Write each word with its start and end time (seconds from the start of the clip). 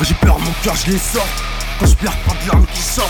J'ai 0.00 0.14
peur, 0.14 0.38
mon 0.38 0.50
cœur 0.62 0.74
je 0.76 0.90
les 0.90 0.98
sors. 0.98 1.26
Quand 1.78 1.86
je 1.86 1.94
pleure 1.94 2.16
pas 2.16 2.34
de 2.42 2.48
larmes 2.48 2.66
qui 2.66 2.82
sort 2.82 3.08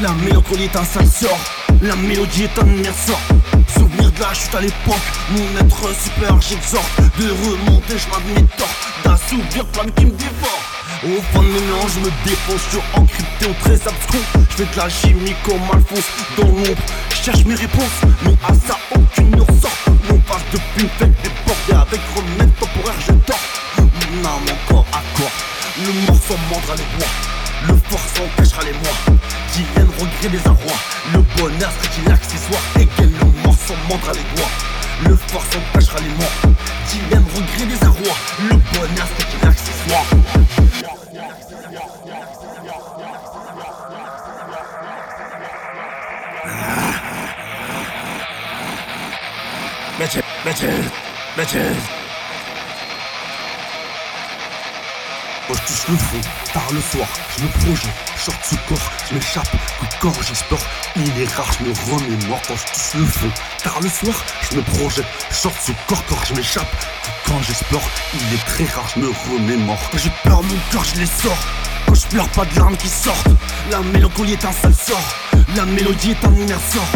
La 0.00 0.12
mélancolie 0.12 0.64
est 0.64 0.76
un 0.76 0.84
sale 0.84 1.06
sort. 1.06 1.38
La 1.80 1.96
mélodie 1.96 2.44
est 2.44 2.58
un 2.58 2.92
sort. 2.92 3.20
Souvenir 3.74 4.10
de 4.12 4.20
la 4.20 4.34
chute 4.34 4.54
à 4.54 4.60
l'époque 4.60 4.96
Mon 5.30 5.60
être 5.60 5.94
super 5.98 6.40
j'exhorte. 6.40 7.00
De 7.18 7.30
remonter 7.30 7.96
je 7.98 8.08
m'admets 8.10 8.46
tort. 8.58 8.68
D'un 9.04 9.16
souvenir 9.16 9.64
plein 9.66 9.90
qui 9.92 10.04
me 10.06 10.12
dévore 10.12 10.83
au 11.02 11.20
fond 11.32 11.42
de 11.42 11.48
mes 11.48 11.88
je 11.88 12.00
me 12.00 12.10
défonce, 12.24 12.62
suis 12.70 12.78
encrypté 12.94 13.46
au 13.46 13.54
très 13.64 13.74
abscon 13.74 14.18
Je 14.50 14.56
fais 14.56 14.72
de 14.72 14.76
la 14.76 14.88
chimie 14.88 15.34
comme 15.44 15.62
Alphonse 15.72 16.10
dans 16.36 16.46
l'ombre. 16.46 16.82
Je 17.10 17.22
cherche 17.22 17.44
mes 17.44 17.54
réponses, 17.54 18.00
mais 18.24 18.36
à 18.46 18.54
ça 18.54 18.78
aucune 18.94 19.30
ne 19.30 19.40
ressort. 19.40 19.78
Mon 20.08 20.18
passe 20.20 20.44
depuis 20.52 20.82
une 20.82 20.88
fête 20.90 21.14
débordée 21.22 21.86
avec 21.86 22.00
remède 22.14 22.54
temporaire 22.58 23.00
je 23.00 23.12
dors. 23.26 23.44
Mon 23.78 24.28
âme 24.28 24.56
encore 24.68 24.86
à 24.92 25.02
corps, 25.16 25.38
le 25.78 25.92
morceau 26.06 26.36
mordra 26.50 26.74
les 26.76 26.98
bois. 26.98 27.10
Le 27.68 27.74
force 27.88 28.20
en 28.20 28.28
cachera 28.36 28.62
les 28.62 28.72
mois 28.72 29.18
Qui 29.52 29.62
viennent 29.74 29.88
regret 29.98 30.28
des 30.28 30.46
arrois. 30.46 30.78
Le 31.14 31.20
bonheur 31.36 31.72
serait-il 31.80 32.12
accessoire 32.12 32.60
Égal 32.76 33.10
le 33.20 33.42
morceau 33.42 33.74
mordra 33.88 34.12
les 34.12 34.36
doigts 34.36 34.73
le 35.02 35.16
force 35.16 35.56
en 35.56 35.78
cachera 35.78 35.98
les 36.00 36.08
mois 36.10 36.54
Qui 36.88 36.98
viennent 37.08 37.24
regret 37.34 37.66
des 37.66 37.84
arrois. 37.84 38.16
Le 38.38 38.56
bonheur 38.56 39.08
serait-il 39.18 39.48
accessoire. 39.48 40.04
Bitches, 49.98 50.22
bitches, 50.44 50.90
bitches. 51.36 52.03
Moi 55.46 55.58
je 55.60 55.66
touche 55.66 55.88
le 55.88 55.96
fond, 55.98 56.20
tard 56.54 56.68
le 56.72 56.80
soir, 56.80 57.06
je 57.36 57.42
me 57.42 57.48
projette, 57.48 57.92
short 58.16 58.38
ce 58.42 58.54
corps, 58.66 58.90
je 59.10 59.14
m'échappe, 59.14 59.52
de 59.52 59.98
corps 60.00 60.22
j'explore, 60.26 60.60
il 60.96 61.20
est 61.20 61.30
rare, 61.34 61.50
je 61.58 61.64
me 61.64 61.72
remémore 61.92 62.40
quand 62.48 62.56
je 62.56 62.64
touche 62.72 62.94
le 62.94 63.04
fond, 63.04 63.30
tard 63.62 63.78
le 63.82 63.88
soir, 63.90 64.16
je 64.50 64.56
me 64.56 64.62
projette, 64.62 65.04
short 65.30 65.54
ce 65.60 65.72
corps, 65.86 66.02
corps, 66.06 66.24
je 66.26 66.34
m'échappe, 66.34 66.74
quand 67.26 67.42
j'explore, 67.42 67.82
il 68.14 68.34
est 68.34 68.44
très 68.46 68.64
rare, 68.74 68.88
je 68.94 69.00
me 69.00 69.08
remémore, 69.30 69.78
quand 69.92 69.98
j'ai 69.98 70.12
peur, 70.22 70.42
mon 70.42 70.56
cœur 70.70 70.82
je 70.84 71.00
les 71.00 71.06
sors, 71.06 71.36
quand 71.86 71.94
je 71.94 72.06
pleure 72.06 72.28
pas 72.28 72.46
de 72.46 72.58
larmes 72.58 72.76
qui 72.78 72.88
sortent, 72.88 73.28
la 73.70 73.80
mélancolie 73.80 74.32
est 74.32 74.44
un 74.46 74.52
sale 74.52 74.74
sort, 74.74 75.14
la 75.56 75.66
mélodie 75.66 76.12
est 76.12 76.24
un 76.24 76.48
air 76.48 76.60
sort, 76.72 76.88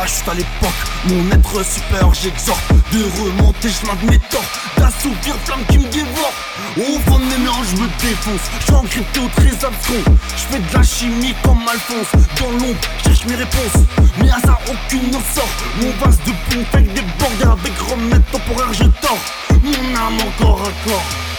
chute 0.00 0.28
à 0.28 0.34
l'époque, 0.34 0.70
mon 1.04 1.30
être 1.30 1.64
super 1.64 2.14
j'exhorte, 2.14 2.62
de 2.92 3.04
remonter 3.22 3.68
je 3.68 3.86
m'admets 3.86 4.20
tort, 4.30 4.44
d'assouvir 4.78 5.34
flamme 5.44 5.64
qui 5.68 5.78
me 5.78 5.88
dévore, 5.88 6.32
au 6.78 6.98
fond 7.00 7.18
de 7.18 7.24
mes 7.24 7.38
mélanges 7.38 7.66
je 7.76 7.82
me 7.82 7.88
défonce, 8.00 8.40
je 8.60 8.64
suis 8.64 8.74
encrypté 8.74 9.20
au 9.20 9.28
très 9.36 9.52
abscon, 9.66 10.16
je 10.36 10.42
fais 10.50 10.58
de 10.58 10.74
la 10.74 10.82
chimie 10.82 11.34
comme 11.44 11.60
Alphonse, 11.68 12.22
dans 12.40 12.50
l'ombre 12.52 12.80
cherche 13.04 13.24
mes 13.26 13.34
réponses, 13.34 13.84
mais 14.18 14.30
à 14.30 14.40
ça 14.40 14.58
aucune 14.66 15.08
ne 15.08 15.12
sort, 15.12 15.52
mon 15.80 15.90
vase 16.04 16.18
de 16.20 16.32
pompe 16.48 16.74
avec 16.74 16.92
des 16.94 17.02
bordées 17.18 17.60
avec 17.60 17.78
remède 17.78 18.22
temporaire 18.32 18.72
je 18.72 18.84
dors, 18.84 19.18
mon 19.62 19.96
âme 19.96 20.18
encore 20.26 20.62
à 20.62 20.88
corps. 20.88 21.31